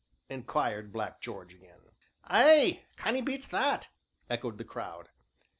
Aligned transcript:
inquired 0.29 0.91
Black 0.91 1.21
George 1.21 1.53
again. 1.53 1.81
"Ay, 2.23 2.85
can 2.97 3.15
'ee 3.15 3.21
beat 3.21 3.51
that?" 3.51 3.89
echoed 4.31 4.57
the 4.57 4.63
crowd. 4.65 5.09